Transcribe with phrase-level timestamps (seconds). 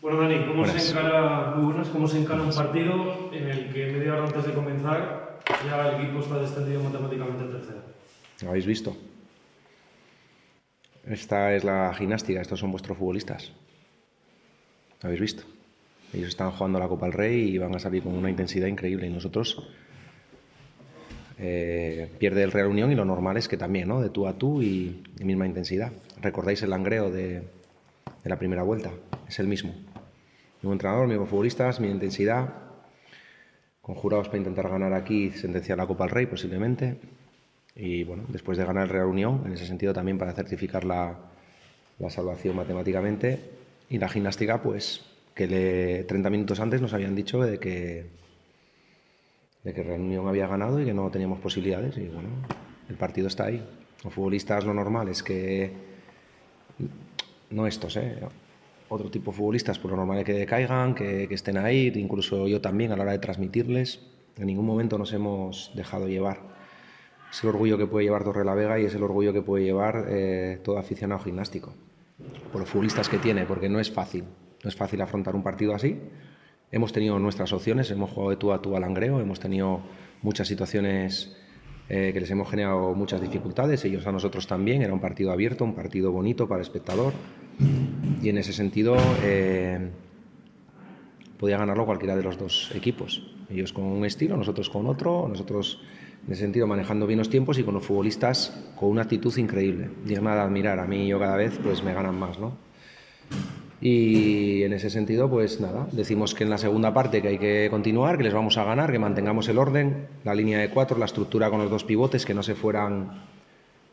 [0.00, 1.54] Bueno, Dani, ¿cómo se, encara,
[1.92, 6.02] ¿cómo se encara un partido en el que media hora antes de comenzar ya el
[6.02, 7.82] equipo está descendido matemáticamente en tercera?
[8.42, 8.96] ¿Lo habéis visto?
[11.04, 13.52] Esta es la gimnástica, estos son vuestros futbolistas.
[15.02, 15.42] ¿Lo habéis visto?
[16.12, 19.08] Ellos están jugando la Copa del Rey y van a salir con una intensidad increíble
[19.08, 19.68] y nosotros
[21.38, 24.00] eh, pierde el Real Unión y lo normal es que también, ¿no?
[24.00, 25.92] De tú a tú y, misma intensidad.
[26.22, 27.42] ¿Recordáis el langreo de,
[28.22, 28.90] de la primera vuelta?
[29.28, 29.74] Es el mismo
[30.62, 32.48] mi entrenador, mis futbolistas, mi intensidad,
[33.80, 36.98] conjurados para intentar ganar aquí, sentenciar la Copa al Rey posiblemente.
[37.74, 41.16] Y bueno, después de ganar el Real Unión, en ese sentido también para certificar la,
[41.98, 43.38] la salvación matemáticamente.
[43.90, 45.04] Y la gimnástica, pues
[45.34, 48.06] que le, 30 minutos antes nos habían dicho de que,
[49.62, 51.96] de que Real Unión había ganado y que no teníamos posibilidades.
[51.96, 52.28] Y bueno,
[52.88, 53.64] el partido está ahí.
[54.04, 55.70] Los futbolistas lo normal es que,
[57.50, 58.18] no estos, ¿eh?
[58.88, 62.60] Otro tipo de futbolistas, por lo normal es que caigan, que, estén ahí, incluso yo
[62.60, 64.00] también a la hora de transmitirles.
[64.36, 66.40] En ningún momento nos hemos dejado llevar.
[67.30, 69.64] Es el orgullo que puede llevar Torre la Vega y es el orgullo que puede
[69.64, 71.74] llevar eh, todo aficionado gimnástico,
[72.50, 74.24] por los futbolistas que tiene, porque no es fácil.
[74.64, 76.00] No es fácil afrontar un partido así.
[76.70, 79.80] Hemos tenido nuestras opciones, hemos jugado de tú a tú al Langreo, hemos tenido
[80.22, 81.36] muchas situaciones
[81.88, 84.82] eh, que les hemos generado muchas dificultades, ellos a nosotros también.
[84.82, 87.12] Era un partido abierto, un partido bonito para el espectador
[88.22, 89.90] y en ese sentido eh,
[91.38, 93.22] podía ganarlo cualquiera de los dos equipos.
[93.50, 95.80] Ellos con un estilo, nosotros con otro, nosotros
[96.26, 99.90] en ese sentido manejando bien los tiempos y con los futbolistas con una actitud increíble,
[100.04, 100.78] digna de admirar.
[100.78, 102.52] A mí yo cada vez pues me ganan más, ¿no?
[103.80, 107.68] Y en ese sentido, pues nada, decimos que en la segunda parte que hay que
[107.70, 111.04] continuar, que les vamos a ganar, que mantengamos el orden, la línea de cuatro, la
[111.04, 113.22] estructura con los dos pivotes, que no se fueran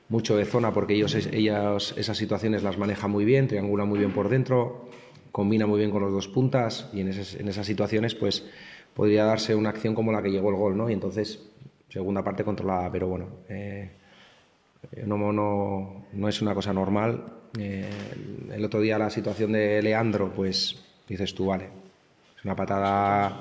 [0.09, 4.11] mucho de zona porque ellos, ellas esas situaciones las maneja muy bien, triangula muy bien
[4.11, 4.89] por dentro,
[5.31, 8.45] combina muy bien con los dos puntas y en, esas situaciones pues
[8.93, 10.89] podría darse una acción como la que llegó el gol, ¿no?
[10.89, 11.41] Y entonces,
[11.89, 13.89] segunda parte controlada, pero bueno, eh,
[15.05, 17.25] no, no, no, es una cosa normal.
[17.59, 17.89] Eh,
[18.53, 21.65] el otro día la situación de Leandro, pues dices tú, vale,
[22.37, 23.37] es una patada,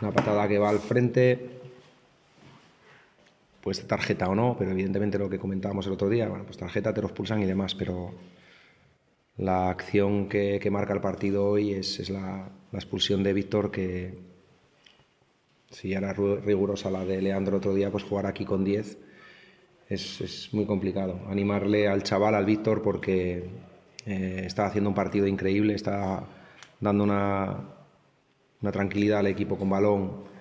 [0.00, 1.56] una patada que va al frente,
[3.66, 6.94] pues tarjeta o no, pero evidentemente lo que comentábamos el otro día, bueno, pues tarjeta,
[6.94, 8.14] te los pulsan y demás, pero
[9.38, 14.20] la acción que, marca el partido hoy es, la, expulsión de Víctor que
[15.68, 18.98] si ya era rigurosa la de Leandro otro día, pues jugar aquí con 10
[19.88, 21.22] es, muy complicado.
[21.28, 23.50] Animarle al chaval, al Víctor, porque
[24.06, 26.22] eh, está haciendo un partido increíble, está
[26.78, 27.64] dando una,
[28.62, 30.35] una tranquilidad al equipo con balón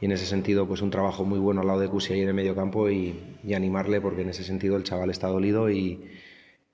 [0.00, 2.28] y en ese sentido pues un trabajo muy bueno al lado de Cusi ahí en
[2.28, 6.00] el medio campo y, animarle porque en ese sentido el chaval está dolido y,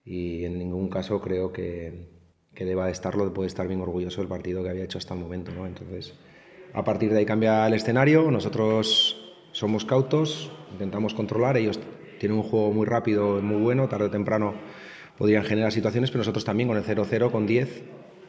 [0.05, 2.09] en ningún caso creo que,
[2.55, 5.21] que, deba de estarlo, puede estar bien orgulloso del partido que había hecho hasta el
[5.21, 5.51] momento.
[5.53, 5.67] ¿no?
[5.67, 6.15] Entonces,
[6.73, 11.81] a partir de ahí cambia el escenario, nosotros somos cautos, intentamos controlar, ellos
[12.21, 14.55] tienen un juego muy rápido, muy bueno, tarde o temprano
[15.19, 17.85] podrían generar situaciones, pero nosotros también con el 0-0, con 10,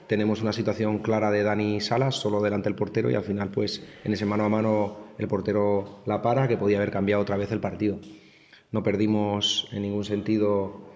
[0.08, 3.84] tenemos una situación clara de Dani Salas, solo delante del portero, y al final, pues
[4.04, 7.52] en ese mano a mano, el portero la para, que podía haber cambiado otra vez
[7.52, 8.00] el partido.
[8.72, 10.88] No perdimos en ningún sentido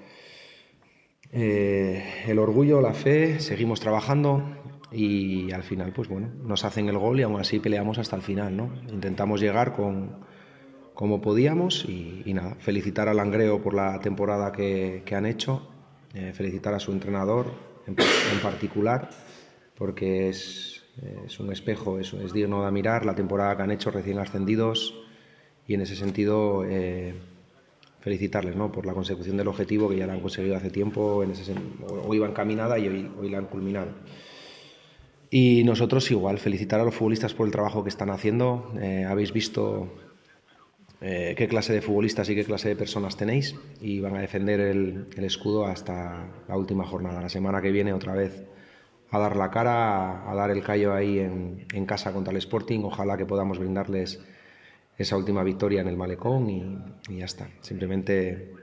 [1.31, 4.43] eh, el orgullo, la fe, seguimos trabajando
[4.91, 8.21] y al final, pues bueno, nos hacen el gol y aún así peleamos hasta el
[8.21, 8.69] final, ¿no?
[8.91, 10.25] Intentamos llegar con,
[10.93, 15.67] como podíamos y, nada, felicitar al Langreo por la temporada que, han hecho,
[16.13, 17.95] eh, felicitar a su entrenador, en,
[18.41, 19.09] particular,
[19.75, 20.83] porque es,
[21.25, 24.93] es un espejo, es, es, digno de mirar la temporada que han hecho recién ascendidos
[25.67, 27.13] y en ese sentido eh,
[27.99, 28.71] felicitarles ¿no?
[28.71, 31.53] por la consecución del objetivo que ya la han conseguido hace tiempo, en ese,
[31.87, 33.89] o iban caminada y hoy, hoy la han culminado.
[35.29, 38.73] Y nosotros igual, felicitar a los futbolistas por el trabajo que están haciendo.
[38.81, 39.87] Eh, habéis visto
[41.03, 44.59] eh, qué clase de futbolistas y qué clase de personas tenéis y van a defender
[44.59, 47.19] el, escudo hasta la última jornada.
[47.21, 48.43] La semana que viene otra vez
[49.09, 52.81] a dar la cara, a, dar el callo ahí en, casa contra el Sporting.
[52.83, 54.23] Ojalá que podamos brindarles
[54.95, 57.49] esa última victoria en el malecón y, ya está.
[57.61, 58.53] Simplemente,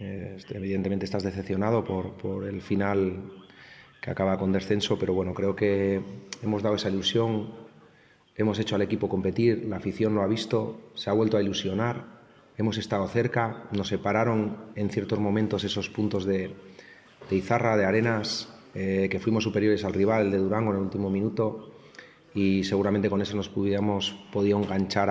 [0.00, 3.30] eh, evidentemente estás decepcionado por, por el final
[4.02, 6.00] que acaba con descenso, pero bueno, creo que
[6.42, 7.65] hemos dado esa ilusión
[8.36, 12.04] hemos hecho al equipo competir, la afición lo ha visto, se ha vuelto a ilusionar,
[12.58, 16.50] hemos estado cerca, nos separaron en ciertos momentos esos puntos de,
[17.30, 21.72] Izarra, de Arenas, eh, que fuimos superiores al rival, de Durango, en el último minuto,
[22.34, 25.08] y seguramente con eso nos pudiéramos podido enganchar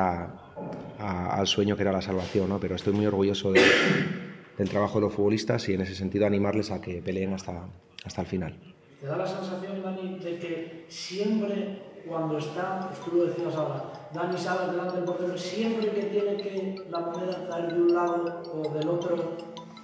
[0.99, 2.59] al sueño que era la salvación, ¿no?
[2.59, 6.79] pero estoy muy orgulloso del trabajo de los futbolistas y en ese sentido animarles a
[6.79, 7.67] que peleen hasta,
[8.03, 8.55] hasta el final.
[9.01, 13.83] ¿Te da la sensación, Dani, de que siempre cuando está, pues tú lo decías ahora,
[14.13, 18.43] Dani sabe delante del portero, siempre que tiene que la moneda caer de un lado
[18.53, 19.37] o del otro,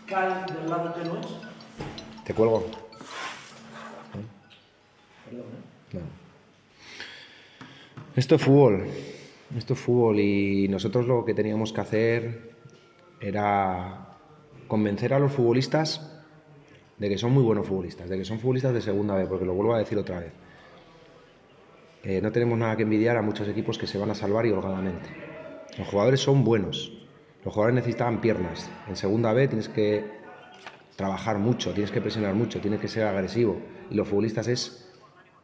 [0.06, 1.27] cae del lado que no es?
[2.23, 2.63] Te cuelgo.
[5.25, 5.97] Perdón, ¿eh?
[5.97, 6.00] No.
[8.15, 8.88] Esto es fútbol.
[9.57, 12.51] Esto es fútbol y nosotros lo que teníamos que hacer
[13.19, 14.07] era
[14.68, 16.21] convencer a los futbolistas
[16.97, 19.53] de que son muy buenos futbolistas, de que son futbolistas de segunda vez, porque lo
[19.53, 20.31] vuelvo a decir otra vez.
[22.03, 24.51] Eh, no tenemos nada que envidiar a muchos equipos que se van a salvar y
[24.51, 25.09] holgadamente.
[25.77, 26.92] Los jugadores son buenos.
[27.45, 28.69] Los jugadores necesitaban piernas.
[28.88, 30.03] En segunda vez tienes que
[30.95, 33.57] trabajar mucho, tienes que presionar mucho, tienes que ser agresivo.
[33.89, 34.92] Y los futbolistas es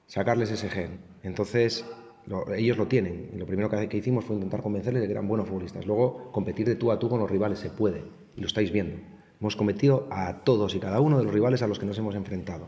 [0.07, 0.99] sacarles ese gen.
[1.23, 1.85] Entonces,
[2.25, 3.29] lo- ellos lo tienen.
[3.33, 5.85] Y lo primero que, que hicimos fue intentar convencerles de que eran buenos futbolistas.
[5.85, 8.03] Luego, competir de tú a tú con los rivales se puede.
[8.35, 8.97] Y lo estáis viendo.
[9.39, 12.15] Hemos competido a todos y cada uno de los rivales a los que nos hemos
[12.15, 12.67] enfrentado.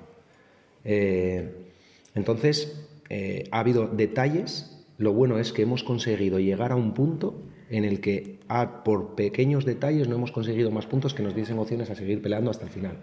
[0.86, 1.72] Eh,
[2.16, 4.86] entonces, eh, ha habido detalles.
[4.98, 9.16] Lo bueno es que hemos conseguido llegar a un punto en el que, ah, por
[9.16, 12.66] pequeños detalles, no hemos conseguido más puntos que nos diesen opciones a seguir peleando hasta
[12.66, 12.98] el final.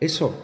[0.00, 0.34] Eso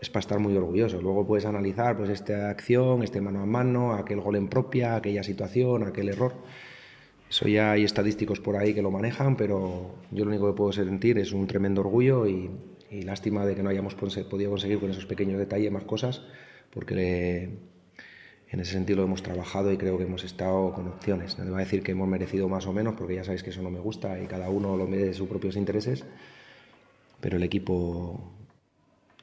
[0.00, 1.00] es para estar muy orgulloso.
[1.00, 5.22] Luego puedes analizar pues, esta acción, este mano a mano, aquel gol en propia, aquella
[5.22, 6.34] situación, aquel error.
[7.28, 10.72] Eso ya hay estadísticos por ahí que lo manejan, pero yo lo único que puedo
[10.72, 12.50] sentir es un tremendo orgullo y,
[12.90, 16.22] y lástima de que no hayamos podido conseguir con esos pequeños detalles más cosas,
[16.70, 17.58] porque
[18.54, 21.36] en ese sentido lo hemos trabajado y creo que hemos estado con opciones.
[21.38, 23.50] No le voy a decir que hemos merecido más o menos, porque ya sabéis que
[23.50, 26.04] eso no me gusta y cada uno lo mide de sus propios intereses,
[27.20, 28.32] pero el equipo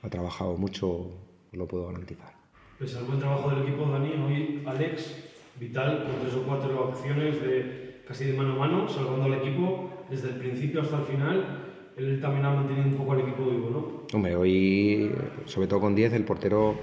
[0.02, 1.12] ha trabajado mucho,
[1.54, 2.34] lo puedo garantizar.
[2.78, 5.16] Pese al buen trabajo del equipo, Dani, hoy Alex,
[5.58, 9.92] vital, con tres o cuatro acciones de casi de mano a mano, salvando al equipo
[10.10, 11.68] desde el principio hasta el final.
[11.96, 14.08] Él también ha mantenido un poco al equipo vivo, ¿no?
[14.14, 15.10] Hombre, hoy,
[15.46, 16.76] sobre todo con 10, el portero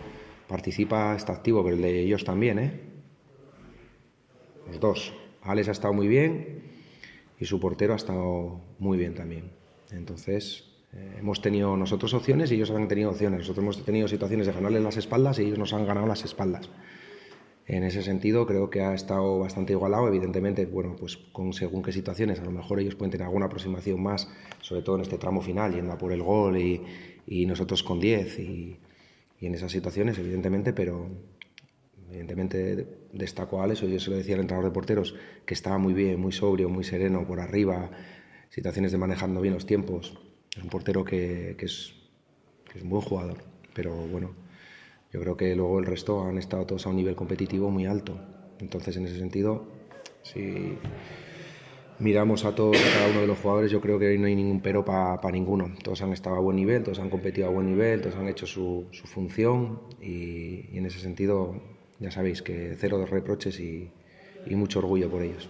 [0.49, 2.81] participa, está activo, pero el de ellos también, ¿eh?
[4.67, 5.15] Los dos.
[5.43, 6.63] Alex ha estado muy bien
[7.39, 9.51] y su portero ha estado muy bien también.
[9.91, 13.41] Entonces, eh, hemos tenido nosotros opciones y ellos han tenido opciones.
[13.41, 16.71] Nosotros hemos tenido situaciones de ganarles las espaldas y ellos nos han ganado las espaldas.
[17.67, 20.09] En ese sentido, creo que ha estado bastante igualado.
[20.09, 24.03] Evidentemente, bueno, pues con según qué situaciones, a lo mejor ellos pueden tener alguna aproximación
[24.03, 24.29] más,
[24.63, 26.83] sobre todo en este tramo final, yendo a por el gol y,
[27.27, 28.79] y nosotros con 10 y,
[29.41, 31.09] y en esas situaciones, evidentemente, pero
[32.09, 35.15] evidentemente destaco a Alex, yo se lo decía al entrenador de porteros,
[35.45, 37.91] que estaba muy bien, muy sobrio, muy sereno por arriba,
[38.51, 40.19] situaciones de manejando bien los tiempos.
[40.57, 41.95] Es un portero que, que es,
[42.71, 43.39] que es un buen jugador,
[43.75, 44.35] pero bueno,
[45.13, 48.19] yo creo que luego el resto han estado todos a un nivel competitivo muy alto.
[48.59, 49.69] Entonces, en ese sentido,
[50.23, 50.77] si
[52.01, 54.37] miramos a todos, a cada uno de los jugadores, yo creo que hoy no hay
[54.37, 55.73] ningún pero para ninguno.
[55.83, 58.47] Todos han estado a buen nivel, todos han competido a buen nivel, todos han hecho
[58.47, 61.55] su, su función y, y en ese sentido,
[61.99, 63.91] ya sabéis que cero de reproches y,
[64.47, 65.49] y mucho orgullo por ellos.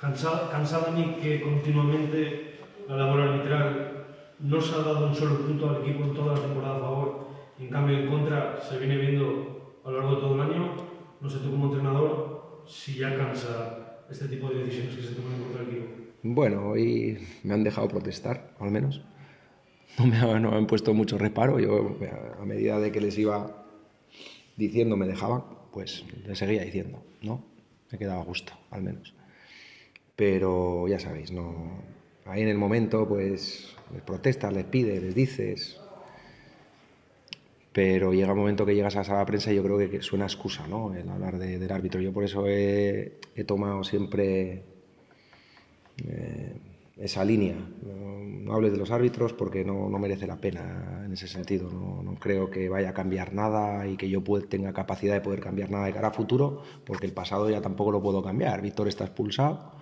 [0.00, 2.58] Cansa, cansa Dani que continuamente
[2.88, 4.06] la labor arbitral
[4.38, 7.26] no se ha dado un solo punto al equipo en toda la temporada a favor
[7.58, 10.72] en cambio en contra se viene viendo a lo largo de todo el año.
[11.20, 13.75] No sé tú como entrenador si ya cansa
[14.10, 15.86] este tipo de decisiones que se toman contra del equipo.
[16.22, 19.02] Bueno, hoy me han dejado protestar, al menos.
[19.98, 21.58] No me, ha- no han puesto mucho reparo.
[21.60, 21.96] Yo,
[22.40, 23.66] a medida de que les iba
[24.56, 27.44] diciendo me dejaban, pues les seguía diciendo, ¿no?
[27.90, 29.14] Me quedaba gusto, al menos.
[30.16, 31.82] Pero ya sabéis, no.
[32.24, 35.80] Ahí en el momento, pues les protestas, les pides, les dices.
[37.76, 40.00] Pero llega un momento que llegas a la sala de prensa y yo creo que,
[40.00, 40.94] suena excusa, ¿no?
[40.94, 42.00] El hablar de- del árbitro.
[42.00, 44.62] Yo por eso he, he tomado siempre
[46.08, 46.52] eh,
[46.96, 47.56] esa línea.
[47.82, 51.70] No, no hables de los árbitros porque no, no merece la pena en ese sentido.
[51.70, 55.20] No, no creo que vaya a cambiar nada y que yo pueda- tenga capacidad de
[55.20, 58.62] poder cambiar nada de cara a futuro, porque el pasado ya tampoco lo puedo cambiar.
[58.62, 59.72] Víctor está expulsado.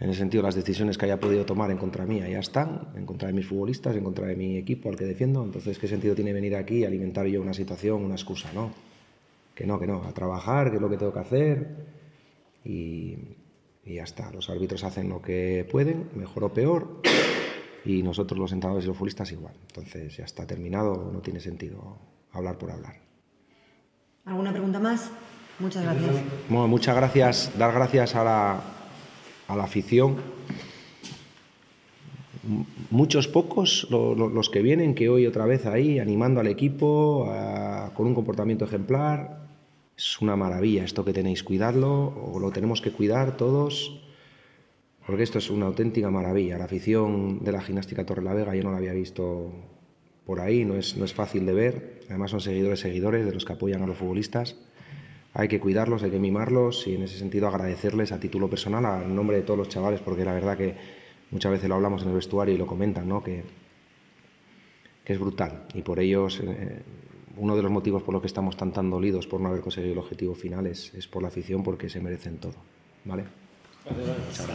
[0.00, 3.04] En ese sentido, las decisiones que haya podido tomar en contra mía ya están, en
[3.04, 5.42] contra de mis futbolistas, en contra de mi equipo al que defiendo.
[5.42, 8.48] Entonces, ¿qué sentido tiene venir aquí y alimentar yo una situación, una excusa?
[8.54, 8.70] No,
[9.56, 11.86] que no, que no, a trabajar, que es lo que tengo que hacer
[12.64, 13.16] y,
[13.84, 14.30] y ya está.
[14.30, 17.02] Los árbitros hacen lo que pueden, mejor o peor,
[17.84, 19.54] y nosotros los entrenadores y los futbolistas igual.
[19.66, 21.98] Entonces, ya está terminado, no tiene sentido
[22.30, 23.00] hablar por hablar.
[24.26, 25.10] ¿Alguna pregunta más?
[25.58, 26.22] Muchas gracias.
[26.48, 28.77] Bueno, muchas gracias, dar gracias a la,
[29.48, 30.16] a la afición.
[32.90, 37.30] Muchos pocos lo- lo- los que vienen, que hoy otra vez ahí animando al equipo
[37.94, 39.46] con un comportamiento ejemplar.
[39.96, 44.00] Es una maravilla esto que tenéis, cuidadlo, o lo tenemos que cuidar todos,
[45.06, 46.56] porque esto es una auténtica maravilla.
[46.56, 49.50] La afición de la gimnástica Torre la Vega yo no la había visto
[50.24, 52.00] por ahí, no es, no es fácil de ver.
[52.08, 54.56] Además son seguidores, seguidores de los que apoyan a los futbolistas.
[55.34, 58.98] Hay que cuidarlos, hay que mimarlos y en ese sentido agradecerles a título personal, a
[59.00, 60.74] nombre de todos los chavales, porque la verdad que
[61.30, 63.22] muchas veces lo hablamos en el vestuario y lo comentan, ¿no?
[63.22, 63.44] que,
[65.04, 65.66] que es brutal.
[65.74, 66.82] Y por ellos, eh,
[67.36, 69.98] uno de los motivos por los que estamos tan dolidos por no haber conseguido el
[69.98, 72.56] objetivo final es, es por la afición, porque se merecen todo.
[73.04, 73.24] ¿vale?
[73.84, 74.48] Gracias.